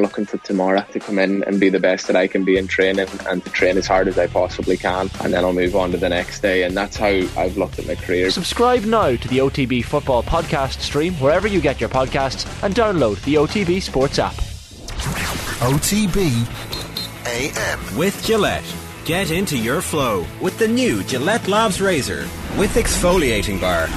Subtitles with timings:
[0.00, 2.66] looking for tomorrow to come in and be the best that I can be in
[2.68, 5.90] training and to train as hard as I possibly can and then I'll move on
[5.92, 8.30] to the next day and that's how I've looked at my career.
[8.30, 13.22] Subscribe now to the OTB Football Podcast stream wherever you get your podcasts and download
[13.24, 14.34] the OTB Sports app.
[15.60, 16.46] OTB
[17.26, 17.96] AM.
[17.96, 18.64] With Gillette.
[19.04, 23.88] Get into your flow with the new Gillette Labs Razor with exfoliating bar.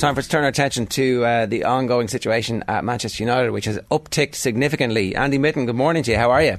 [0.00, 3.50] Time for us to turn our attention to uh, the ongoing situation at Manchester United,
[3.50, 5.14] which has upticked significantly.
[5.14, 6.16] Andy Mitten, good morning to you.
[6.16, 6.56] How are you?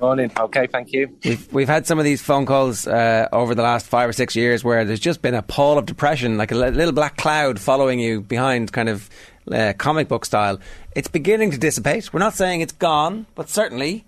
[0.00, 0.32] Morning.
[0.34, 1.14] Okay, thank you.
[1.22, 4.34] We've, we've had some of these phone calls uh, over the last five or six
[4.34, 8.00] years where there's just been a pall of depression, like a little black cloud following
[8.00, 9.10] you behind, kind of
[9.52, 10.58] uh, comic book style.
[10.94, 12.10] It's beginning to dissipate.
[12.10, 14.06] We're not saying it's gone, but certainly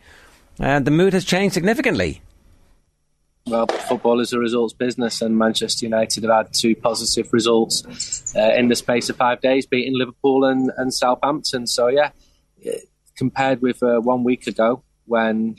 [0.59, 2.23] uh, the mood has changed significantly.
[3.48, 8.52] Well, football is a results business, and Manchester United have had two positive results uh,
[8.55, 11.66] in the space of five days, beating Liverpool and, and Southampton.
[11.66, 12.11] So, yeah,
[13.16, 15.56] compared with uh, one week ago, when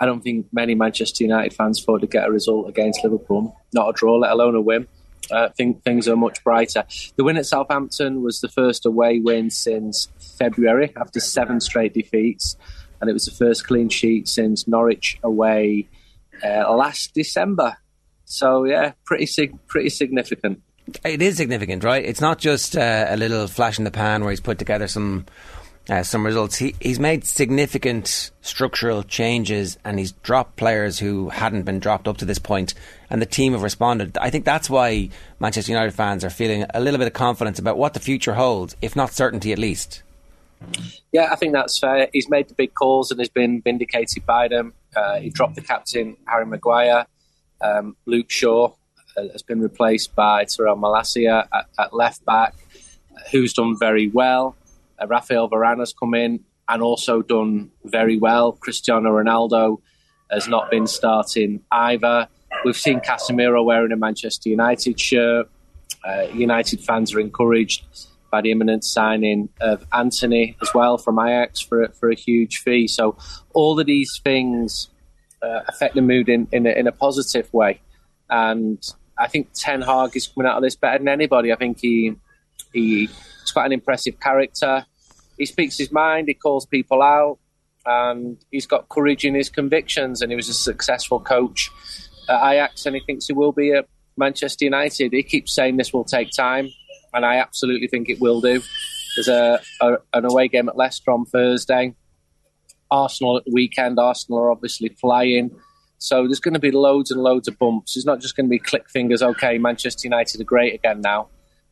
[0.00, 3.88] I don't think many Manchester United fans thought to get a result against Liverpool, not
[3.88, 4.88] a draw, let alone a win.
[5.30, 6.84] Uh, think things are much brighter.
[7.16, 12.56] The win at Southampton was the first away win since February after seven straight defeats,
[13.00, 15.88] and it was the first clean sheet since Norwich away
[16.44, 17.76] uh, last December.
[18.24, 20.62] So yeah, pretty sig- pretty significant.
[21.04, 22.04] It is significant, right?
[22.04, 25.26] It's not just uh, a little flash in the pan where he's put together some
[25.88, 26.56] uh, some results.
[26.56, 32.18] He, he's made significant structural changes and he's dropped players who hadn't been dropped up
[32.18, 32.74] to this point,
[33.10, 34.16] and the team have responded.
[34.18, 37.78] I think that's why Manchester United fans are feeling a little bit of confidence about
[37.78, 40.02] what the future holds, if not certainty at least.
[41.12, 42.08] Yeah, I think that's fair.
[42.12, 44.74] He's made the big calls and has been vindicated by them.
[44.96, 47.06] Uh, he dropped the captain, Harry Maguire.
[47.60, 48.72] Um, Luke Shaw
[49.16, 52.54] uh, has been replaced by Tyrell Malacia at, at, left back,
[53.30, 54.56] who's done very well.
[55.00, 58.52] Uh, Rafael Varane has come in and also done very well.
[58.52, 59.80] Cristiano Ronaldo
[60.30, 62.28] has not been starting either.
[62.64, 65.48] We've seen Casemiro wearing a Manchester United shirt.
[66.04, 67.84] Uh, United fans are encouraged
[68.30, 72.86] by the imminent signing of Antony as well from Ajax for for a huge fee.
[72.88, 73.16] So
[73.54, 74.88] all of these things
[75.42, 77.80] uh, affect the mood in in a, in a, positive way,
[78.28, 78.82] and
[79.18, 81.52] I think Ten Hag is coming out of this better than anybody.
[81.52, 82.14] I think he
[82.72, 83.10] he's
[83.52, 84.84] quite an impressive character.
[85.36, 86.28] He speaks his mind.
[86.28, 87.38] He calls people out,
[87.86, 90.20] and he's got courage in his convictions.
[90.20, 91.70] And he was a successful coach
[92.28, 95.12] at Ajax, and he thinks he will be at Manchester United.
[95.12, 96.70] He keeps saying this will take time
[97.14, 98.62] and I absolutely think it will do.
[99.16, 101.94] There's a, a an away game at Leicester on Thursday.
[102.90, 103.98] Arsenal at the weekend.
[103.98, 105.50] Arsenal are obviously flying.
[105.98, 107.96] So there's going to be loads and loads of bumps.
[107.96, 109.22] It's not just going to be click fingers.
[109.22, 111.28] Okay, Manchester United are great again now,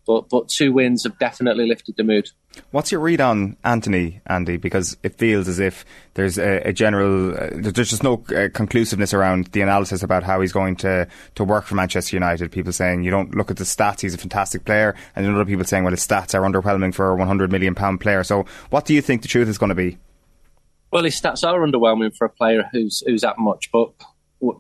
[0.06, 2.30] but but two wins have definitely lifted the mood.
[2.70, 4.56] What's your read on Antony, Andy?
[4.56, 5.84] Because it feels as if
[6.14, 10.40] there's a, a general, uh, there's just no uh, conclusiveness around the analysis about how
[10.40, 12.50] he's going to, to work for Manchester United.
[12.52, 15.44] People saying you don't look at the stats, he's a fantastic player, and then other
[15.44, 18.24] people saying, well, his stats are underwhelming for a 100 million pound player.
[18.24, 19.98] So, what do you think the truth is going to be?
[20.90, 23.92] Well, his stats are underwhelming for a player who's who's that much, but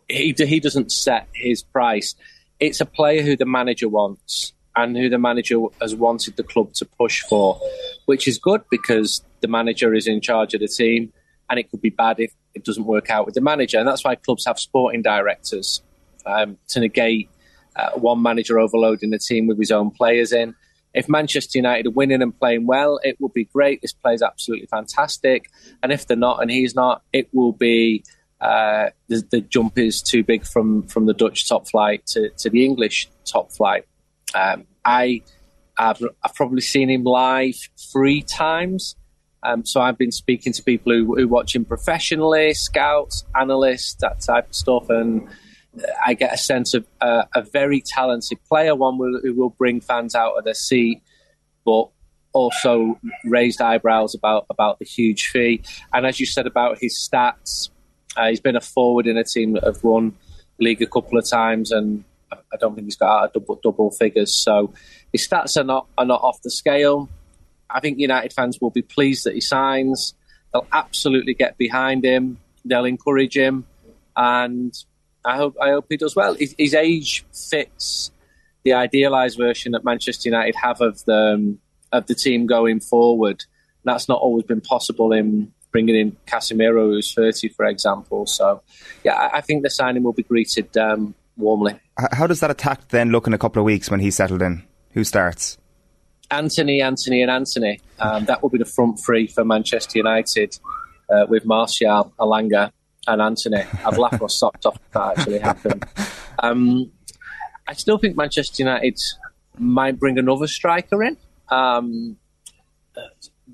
[0.08, 2.14] he he doesn't set his price.
[2.58, 6.72] It's a player who the manager wants and who the manager has wanted the club
[6.74, 7.58] to push for,
[8.04, 11.12] which is good because the manager is in charge of the team,
[11.48, 13.78] and it could be bad if it doesn't work out with the manager.
[13.78, 15.82] And that's why clubs have sporting directors
[16.26, 17.30] um, to negate
[17.76, 20.54] uh, one manager overloading the team with his own players in.
[20.92, 23.82] If Manchester United are winning and playing well, it will be great.
[23.82, 25.50] This player's absolutely fantastic.
[25.82, 28.02] And if they're not and he's not, it will be
[28.40, 32.50] uh, the, the, jump is too big from, from the Dutch top flight to, to
[32.50, 33.84] the English top flight.
[34.34, 35.22] Um, I
[35.78, 37.56] have I've probably seen him live
[37.92, 38.96] three times.
[39.42, 44.20] Um, so I've been speaking to people who, who watch him professionally, scouts, analysts, that
[44.20, 45.28] type of stuff, and
[46.04, 49.80] I get a sense of uh, a very talented player, one who, who will bring
[49.80, 51.02] fans out of their seat,
[51.64, 51.88] but
[52.32, 55.62] also raised eyebrows about about the huge fee.
[55.92, 57.70] And as you said about his stats,
[58.16, 60.14] uh, he's been a forward in a team that have won
[60.58, 63.90] league a couple of times, and I don't think he's got out of double double
[63.90, 64.34] figures.
[64.34, 64.72] So
[65.12, 67.08] his stats are not are not off the scale.
[67.68, 70.14] I think United fans will be pleased that he signs.
[70.52, 72.38] They'll absolutely get behind him.
[72.64, 73.66] They'll encourage him,
[74.16, 74.74] and
[75.24, 76.34] I hope I hope he does well.
[76.34, 78.10] His, his age fits
[78.64, 81.58] the idealised version that Manchester United have of the um,
[81.92, 83.44] of the team going forward.
[83.84, 88.26] That's not always been possible in bringing in Casemiro, who's 30, for example.
[88.26, 88.62] So,
[89.04, 91.78] yeah, I, I think the signing will be greeted um, warmly.
[92.12, 94.62] How does that attack then look in a couple of weeks when he's settled in?
[94.92, 95.58] Who starts?
[96.30, 97.80] Anthony, Anthony, and Anthony.
[97.98, 100.58] Um, that will be the front three for Manchester United.
[101.08, 102.72] uh, with Martial, Elanga,
[103.06, 103.62] and Antony.
[103.84, 105.84] I've laughed my socks off if that actually happened.
[106.38, 106.90] Um,
[107.66, 109.00] I still think Manchester United
[109.58, 111.16] might bring another striker in
[111.48, 112.16] um,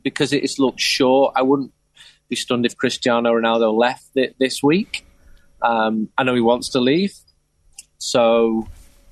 [0.03, 1.35] because it is looked short.
[1.37, 1.73] I wouldn't
[2.29, 5.07] be stunned if Cristiano Ronaldo left this week.
[5.61, 7.15] Um, I know he wants to leave,
[8.03, 8.67] so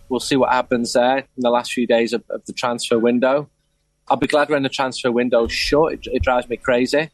[0.08, 3.48] we'll see what happens there in the last few days of, of the transfer window.
[4.08, 5.92] I'll be glad when the transfer window is short.
[5.92, 7.08] It, it drives me crazy.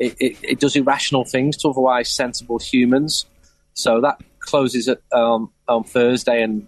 [0.00, 3.26] It, it, it, does irrational things to otherwise sensible humans.
[3.74, 6.66] So that closes it um, on Thursday, and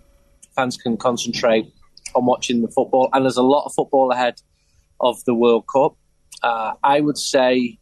[0.54, 1.66] fans can concentrate
[2.14, 3.08] on watching the football.
[3.12, 4.40] And there's a lot of football ahead
[5.00, 5.96] of the World Cup.
[6.40, 7.80] Uh, I would say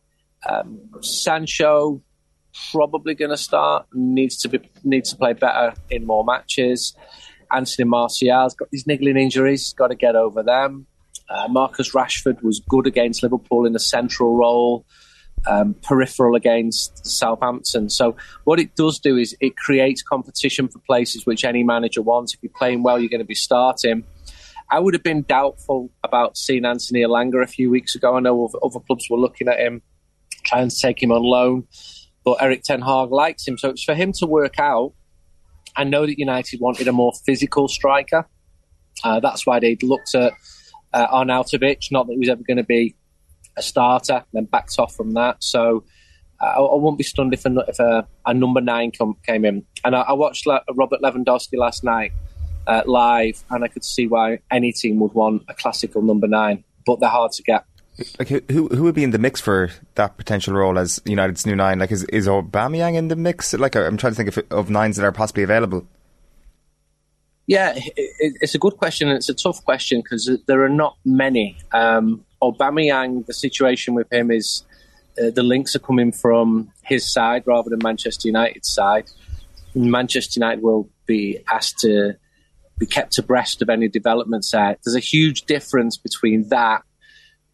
[0.48, 2.00] um, Sancho
[2.70, 3.86] probably going to start.
[3.92, 6.94] Needs to be needs to play better in more matches.
[7.52, 9.72] Anthony Martial's got these niggling injuries.
[9.74, 10.86] Got to get over them.
[11.28, 14.84] Uh, Marcus Rashford was good against Liverpool in a central role,
[15.46, 17.88] um, peripheral against Southampton.
[17.88, 22.34] So what it does do is it creates competition for places which any manager wants.
[22.34, 24.04] If you're playing well, you're going to be starting.
[24.70, 28.16] I would have been doubtful about seeing Anthony Elanga a few weeks ago.
[28.16, 29.82] I know other clubs were looking at him,
[30.44, 31.66] trying to take him on loan,
[32.24, 33.58] but Erik Ten Hag likes him.
[33.58, 34.92] So it's for him to work out.
[35.76, 38.26] I know that United wanted a more physical striker.
[39.02, 40.32] Uh, that's why they looked at
[40.92, 41.90] uh, Arnautovic.
[41.90, 42.94] Not that he was ever going to be
[43.56, 45.42] a starter, then backed off from that.
[45.42, 45.84] So
[46.40, 49.44] uh, I, I won't be stunned if a, if a, a number nine come, came
[49.44, 49.64] in.
[49.84, 52.12] And I, I watched Le- Robert Lewandowski last night
[52.66, 56.64] uh, live, and I could see why any team would want a classical number nine,
[56.86, 57.64] but they're hard to get.
[58.18, 61.54] Like who who would be in the mix for that potential role as United's new
[61.54, 61.78] nine?
[61.78, 63.52] Like is is Aubameyang in the mix?
[63.52, 65.86] Like I'm trying to think of, of nines that are possibly available.
[67.46, 67.92] Yeah, it,
[68.40, 71.56] it's a good question and it's a tough question because there are not many.
[71.72, 74.64] Um, Aubameyang, the situation with him is
[75.18, 79.10] uh, the links are coming from his side rather than Manchester United's side.
[79.74, 82.14] Manchester United will be asked to
[82.78, 84.76] be kept abreast of any developments there.
[84.84, 86.82] There's a huge difference between that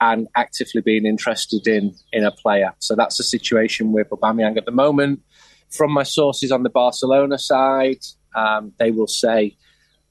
[0.00, 2.72] and actively being interested in in a player.
[2.78, 5.20] So that's the situation with Aubameyang at the moment.
[5.70, 8.04] From my sources on the Barcelona side,
[8.34, 9.56] um, they will say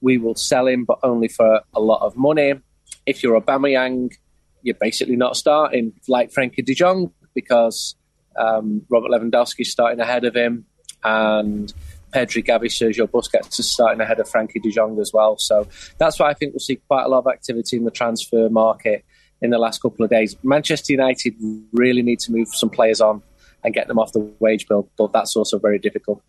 [0.02, 2.54] we will sell him, but only for a lot of money.
[3.06, 4.14] If you're Aubameyang,
[4.62, 7.96] you're basically not starting like Frenkie De Jong because
[8.38, 10.66] um, Robert Lewandowski is starting ahead of him,
[11.04, 11.74] and
[12.14, 15.38] Pedri, Gavi, Sergio Busquets is starting ahead of Frenkie De Jong as well.
[15.38, 18.50] So that's why I think we'll see quite a lot of activity in the transfer
[18.50, 19.04] market
[19.42, 20.36] in the last couple of days.
[20.44, 21.36] Manchester United
[21.72, 23.22] really need to move some players on
[23.64, 26.22] and get them off the wage bill, but that's also very difficult.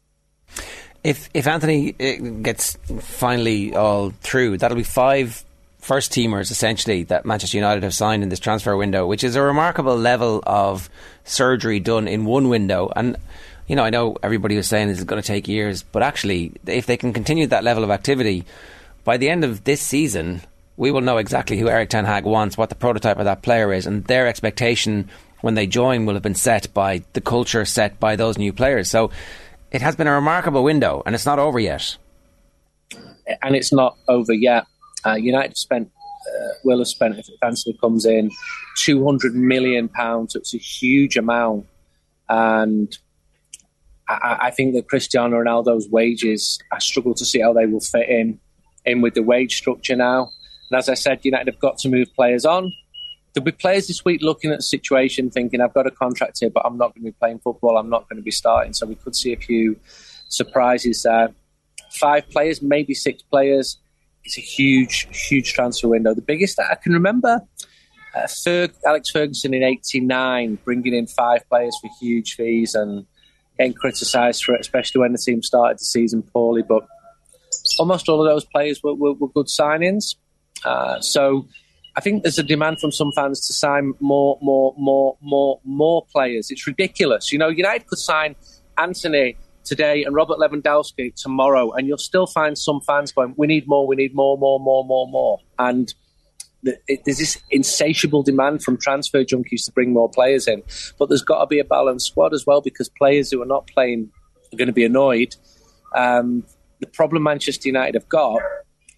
[1.03, 5.45] If if Antony uh, gets finally all through, that'll be five
[5.79, 9.43] first teamers essentially that Manchester United have signed in this transfer window, which is a
[9.43, 10.91] remarkable level of
[11.25, 12.93] surgery done in one window.
[12.95, 13.17] And
[13.67, 16.53] you know, I know everybody was saying this is going to take years, but actually,
[16.67, 18.45] if they can continue that level of activity,
[19.05, 20.43] by the end of this season,
[20.81, 23.71] we will know exactly who Erik Ten Hag wants, what the prototype of that player
[23.71, 25.11] is, and their expectation
[25.43, 28.89] when they join will have been set by the culture set by those new players.
[28.89, 29.11] So
[29.71, 31.99] it has been a remarkable window, and it's not over yet.
[33.43, 34.65] And it's not over yet.
[35.05, 35.91] Uh, United spent,
[36.27, 38.31] uh, will have spent, if Antony comes in,
[38.79, 39.91] £200 million.
[39.95, 41.67] So it's a huge amount.
[42.27, 42.97] And
[44.09, 48.09] I, I, think that Cristiano Ronaldo's wages, I struggle to see how they will fit
[48.09, 48.41] in
[48.87, 50.31] in with the wage structure now.
[50.71, 52.73] And as I said, United have got to move players on.
[53.33, 56.51] There'll be players this week looking at the situation, thinking, I've got a contract here,
[56.51, 57.77] but I'm not going to be playing football.
[57.77, 58.73] I'm not going to be starting.
[58.73, 59.79] So we could see a few
[60.29, 61.33] surprises there.
[61.93, 63.79] Five players, maybe six players.
[64.25, 66.15] It's a huge, huge transfer window.
[66.15, 67.41] The biggest that I can remember,
[68.15, 73.07] uh, Ferg, Alex Ferguson in '89, bringing in five players for huge fees and
[73.59, 76.63] getting criticised for it, especially when the team started the season poorly.
[76.63, 76.87] But
[77.79, 80.17] almost all of those players were, were, were good signings.
[80.65, 81.47] Uh, so
[81.97, 86.07] I think there's a demand from some fans to sign more, more, more, more, more
[86.13, 86.51] players.
[86.51, 87.33] It's ridiculous.
[87.33, 88.37] You know, United could sign
[88.79, 93.67] Antony today and Robert Lewandowski tomorrow, and you'll still find some fans going, "We need
[93.67, 95.93] more, we need more, more, more, more, more." And
[96.63, 100.63] it, there's this insatiable demand from transfer junkies to bring more players in,
[100.99, 103.67] but there's got to be a balanced squad as well because players who are not
[103.67, 104.11] playing
[104.53, 105.35] are going to be annoyed.
[105.97, 106.45] Um,
[106.81, 108.41] the problem Manchester United have got,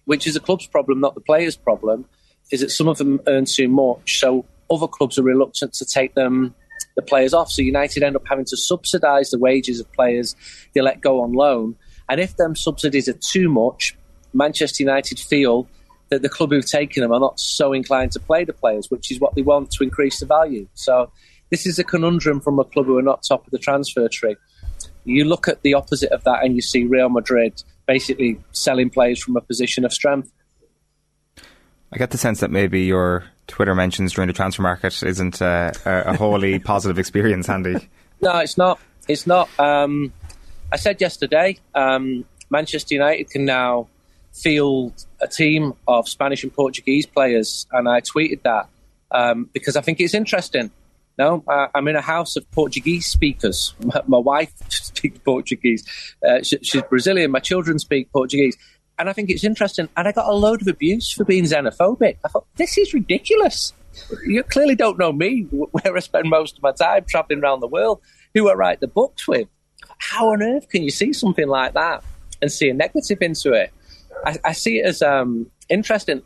[0.05, 2.05] which is a club's problem, not the players' problem,
[2.51, 6.13] is that some of them earn too much, so other clubs are reluctant to take
[6.15, 6.53] them
[6.95, 7.49] the players off.
[7.51, 10.35] So United end up having to subsidise the wages of players
[10.73, 11.75] they let go on loan,
[12.09, 13.95] and if them subsidies are too much,
[14.33, 15.67] Manchester United feel
[16.09, 19.11] that the club who've taken them are not so inclined to play the players, which
[19.11, 20.67] is what they want to increase the value.
[20.73, 21.11] So
[21.49, 24.35] this is a conundrum from a club who are not top of the transfer tree.
[25.05, 29.21] You look at the opposite of that and you see Real Madrid basically selling players
[29.21, 30.31] from a position of strength.
[31.91, 35.71] I get the sense that maybe your Twitter mentions during the transfer market isn't uh,
[35.85, 37.89] a, wholly positive experience, Andy.
[38.21, 38.79] No, it's not.
[39.07, 39.49] It's not.
[39.59, 40.11] Um,
[40.71, 43.87] I said yesterday, um, Manchester United can now
[44.31, 48.69] field a team of Spanish and Portuguese players, and I tweeted that
[49.11, 50.71] um, because I think it's interesting.
[51.17, 53.75] No, uh, I'm in a house of Portuguese speakers.
[53.83, 55.85] My, my wife speaks Portuguese.
[56.27, 57.31] Uh, she, she's Brazilian.
[57.31, 58.57] My children speak Portuguese.
[58.97, 59.89] And I think it's interesting.
[59.95, 62.17] And I got a load of abuse for being xenophobic.
[62.23, 63.73] I thought, this is ridiculous.
[64.25, 67.67] You clearly don't know me, where I spend most of my time traveling around the
[67.67, 68.01] world,
[68.33, 69.47] who I write the books with.
[69.99, 72.03] How on earth can you see something like that
[72.41, 73.71] and see a negative into it?
[74.25, 76.23] I, I see it as um, interesting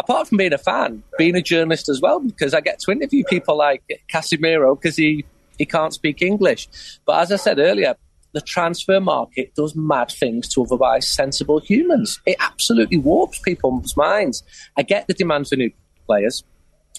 [0.00, 3.22] apart from being a fan, being a journalist as well, because I get to interview
[3.28, 5.24] people like Casemiro because he,
[5.58, 6.68] he can't speak English.
[7.06, 7.94] But as I said earlier,
[8.32, 12.20] the transfer market does mad things to otherwise sensible humans.
[12.26, 14.42] It absolutely warps people's minds.
[14.76, 15.70] I get the demand for new
[16.06, 16.42] players.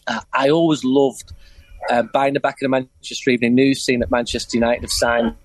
[0.07, 1.31] Uh, I always loved
[1.89, 5.35] uh, buying the back of the Manchester Evening News, seeing that Manchester United have signed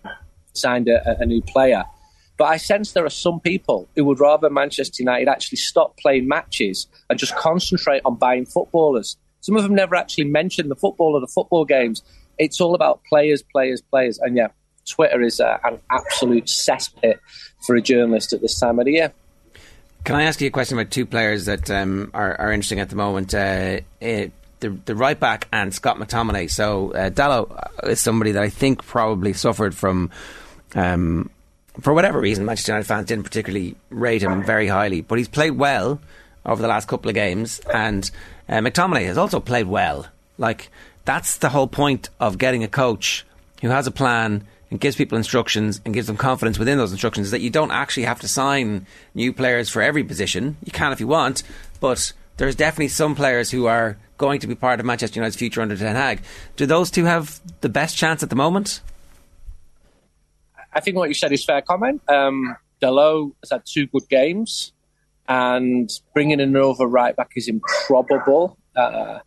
[0.53, 1.85] signed a, a new player.
[2.37, 6.29] But I sense there are some people who would rather Manchester United actually stop playing
[6.29, 9.17] matches and just concentrate on buying footballers.
[9.41, 12.03] Some of them never actually mention the football or the football games.
[12.39, 14.19] It's all about players, players, players.
[14.19, 14.49] And yeah,
[14.87, 17.19] Twitter is a, an absolute cesspit
[17.67, 19.13] for a journalist at this time of the year.
[20.05, 22.91] Can I ask you a question about two players that um, are, are, interesting at
[22.91, 23.35] the moment?
[23.35, 26.51] Uh, it, the, the right back and Scott McTominay.
[26.51, 30.11] So uh, Dalot is somebody that I think probably suffered from
[30.75, 31.31] um,
[31.81, 35.53] for whatever reason, Manchester United fans didn't particularly rate him very highly, but he's played
[35.53, 36.01] well
[36.45, 38.11] over the last couple of games, and
[38.49, 40.07] uh, McTominay has also played well.
[40.39, 40.71] Like
[41.05, 43.25] that's the whole point of getting a coach
[43.63, 47.29] who has a plan and gives people instructions and gives them confidence within those instructions.
[47.29, 50.57] Is that you don't actually have to sign new players for every position.
[50.65, 51.43] You can if you want,
[51.81, 55.63] but there's definitely some players who are going to be part of Manchester United's future
[55.63, 56.21] under Ten Hag.
[56.57, 58.81] Do those two have the best chance at the moment?
[60.77, 62.03] I think what you said is fair comment.
[62.07, 64.73] Um, Dalot has had two good games,
[65.27, 68.59] and bringing another right back is improbable.
[68.77, 69.21] Uh,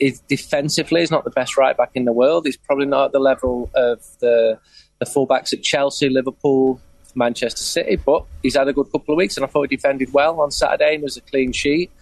[0.00, 2.46] is defensively is not the best right back in the world.
[2.46, 4.58] He's probably not at the level of the
[4.98, 6.80] the fullbacks at Chelsea, Liverpool,
[7.14, 10.12] Manchester City, but he's had a good couple of weeks, and I thought he defended
[10.12, 11.92] well on Saturday and was a clean sheet.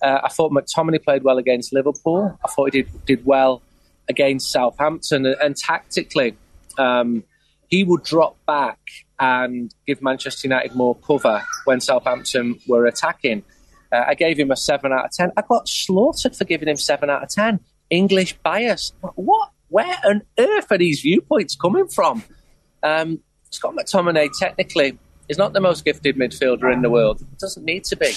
[0.00, 2.38] Uh, I thought McTominay played well against Liverpool.
[2.42, 3.60] I thought he did did well
[4.08, 6.34] against Southampton, and, and tactically.
[6.78, 7.24] Um,
[7.72, 8.78] he would drop back
[9.18, 13.42] and give Manchester United more cover when Southampton were attacking.
[13.90, 15.32] Uh, I gave him a 7 out of 10.
[15.38, 17.60] I got slaughtered for giving him 7 out of 10.
[17.88, 18.92] English bias.
[19.14, 19.52] What?
[19.68, 22.22] Where on earth are these viewpoints coming from?
[22.82, 24.98] Um, Scott McTominay, technically,
[25.30, 27.20] is not the most gifted midfielder in the world.
[27.20, 28.12] He doesn't need to be.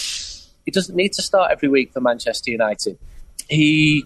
[0.66, 3.00] He doesn't need to start every week for Manchester United.
[3.48, 4.04] He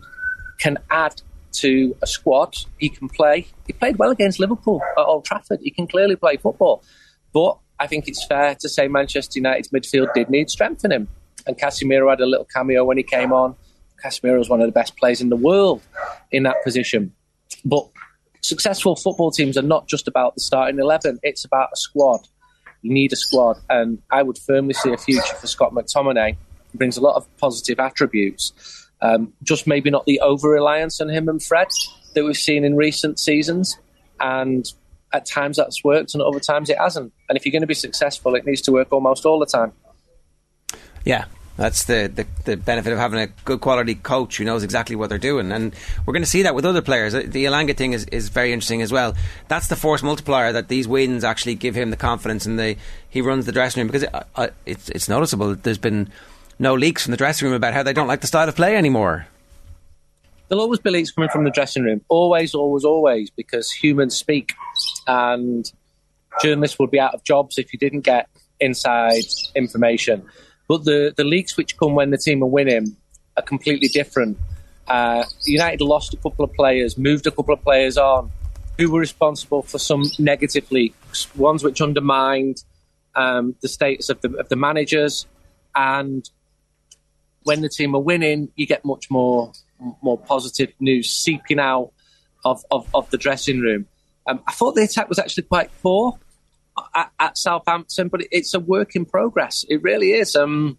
[0.60, 2.56] can add to a squad.
[2.78, 3.48] He can play.
[3.68, 5.60] He played well against Liverpool at Old Trafford.
[5.62, 6.84] He can clearly play football.
[7.34, 11.08] But I think it's fair to say Manchester United's midfield did need strengthening.
[11.48, 13.56] And Casemiro had a little cameo when he came on.
[14.04, 15.82] Casemiro is one of the best players in the world
[16.32, 17.14] in that position.
[17.66, 17.88] But
[18.42, 22.22] successful football teams are not just about the starting 11, it's about a squad.
[22.82, 23.58] You need a squad.
[23.70, 26.38] And I would firmly see a future for Scott McTominay.
[26.72, 28.54] He brings a lot of positive attributes.
[29.02, 31.68] Um, just maybe not the over reliance on him and Fred
[32.16, 33.78] that we've seen in recent seasons.
[34.20, 34.66] And
[35.14, 37.14] at times that's worked, and other times it hasn't.
[37.30, 39.72] And if you're going to be successful, it needs to work almost all the time.
[41.06, 41.26] Yeah,
[41.60, 45.10] that's the, the, the, benefit of having a good quality coach who knows exactly what
[45.10, 45.52] they're doing.
[45.52, 45.74] And
[46.06, 47.14] we're going to see that with other players.
[47.14, 49.16] The Elanga thing is, is very interesting as well.
[49.48, 52.78] That's the force multiplier that these wins actually give him the confidence and the,
[53.10, 55.56] he runs the dressing room because it, uh, it's, it's noticeable.
[55.56, 56.10] There's been
[56.60, 58.76] no leaks from the dressing room about how they don't like the style of play
[58.76, 59.28] anymore.
[60.48, 62.02] There'll always be leaks coming from the dressing room.
[62.10, 64.54] Always, always, always, because humans speak.
[65.08, 65.72] And
[66.42, 68.28] journalists would be out of jobs if you didn't get
[68.60, 69.24] inside
[69.56, 70.26] information.
[70.68, 72.96] But the, the leaks which come when the team are winning
[73.38, 74.38] are completely different.
[74.88, 78.32] Uh, United lost a couple of players, moved a couple of players on,
[78.78, 82.64] who were responsible for some negative leaks, ones which undermined
[83.16, 85.28] um, the status of the, of the managers.
[85.76, 86.28] And
[87.44, 89.52] when the team are winning, you get much more
[90.02, 91.92] more positive news seeping out
[92.44, 93.88] of, of, of the dressing room.
[94.28, 96.20] Um, I thought the attack was actually quite poor
[96.96, 99.66] at, at Southampton, but it's a work in progress.
[99.70, 100.36] It really is.
[100.36, 100.78] Um,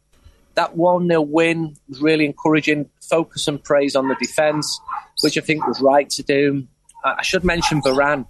[0.55, 2.91] that 1 0 win was really encouraging.
[3.09, 4.81] Focus and praise on the defence,
[5.23, 6.67] which I think was right to do.
[7.05, 8.27] I should mention Varane.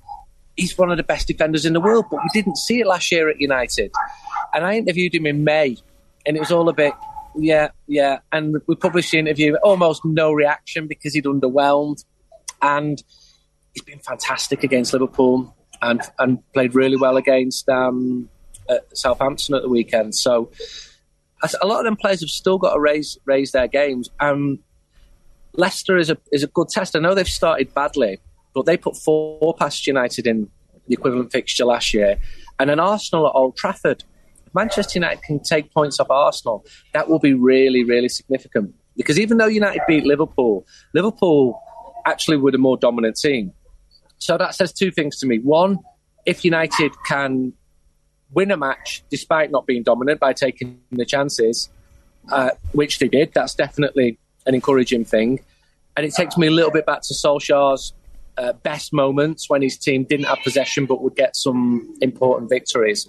[0.57, 3.11] He's one of the best defenders in the world, but we didn't see it last
[3.11, 3.93] year at United.
[4.53, 5.77] And I interviewed him in May,
[6.27, 6.93] and it was all a bit,
[7.37, 8.19] yeah, yeah.
[8.33, 12.05] And we published the interview, almost no reaction because he'd underwhelmed.
[12.63, 13.03] And
[13.73, 18.29] he's been fantastic against Liverpool and and played really well against um,
[18.95, 20.15] Southampton at the weekend.
[20.15, 20.51] So
[21.63, 24.11] a lot of them players have still got to raise raise their games.
[24.21, 24.61] Um,
[25.55, 26.95] Leicester is a is a good test.
[26.95, 28.19] I know they've started badly,
[28.55, 30.49] but they put four past United in
[30.87, 32.19] the equivalent fixture last year,
[32.59, 34.05] and an Arsenal at Old Trafford.
[34.55, 38.75] Manchester United can take points off Arsenal, that will be really really significant.
[38.97, 41.61] Because even though United beat Liverpool, Liverpool
[42.07, 43.53] actually were the more dominant team.
[44.19, 45.39] So that says two things to me.
[45.39, 45.79] One,
[46.27, 47.53] if United can
[48.33, 51.71] win a match despite not being dominant by taking the chances,
[52.31, 55.41] uh, which they did, that's definitely an encouraging thing.
[55.97, 57.93] And it takes me a little bit back to Solskjaer's
[58.39, 63.09] uh, best moments when his team didn't have possession but would get some important victories.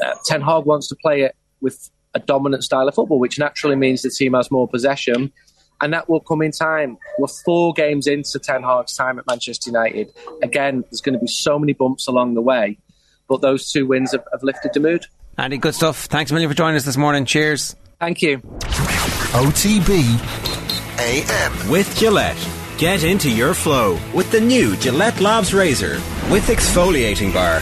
[0.00, 3.38] But uh, Ten Hag wants to play it with a dominant style of football, which
[3.38, 5.32] naturally means the team has more possession
[5.80, 6.98] and that will come in time.
[7.18, 10.12] We're four games into Ten Hag's time at Manchester United.
[10.42, 12.78] Again, there's going to be so many bumps along the way,
[13.28, 15.06] but those two wins have, have lifted the mood.
[15.38, 16.04] Andy, good stuff.
[16.06, 17.24] Thanks a million for joining us this morning.
[17.24, 17.76] Cheers.
[17.98, 18.38] Thank you.
[19.32, 20.00] OTB
[20.98, 21.70] AM.
[21.70, 22.48] With Gillette.
[22.76, 25.94] Get into your flow with the new Gillette Labs Razor
[26.30, 27.60] with exfoliating bar.